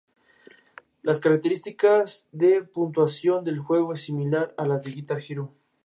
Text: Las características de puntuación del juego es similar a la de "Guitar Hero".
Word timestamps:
Las 1.03 1.19
características 1.19 2.27
de 2.31 2.63
puntuación 2.63 3.43
del 3.43 3.59
juego 3.59 3.93
es 3.93 4.01
similar 4.01 4.51
a 4.57 4.65
la 4.65 4.79
de 4.79 4.89
"Guitar 4.89 5.21
Hero". 5.29 5.53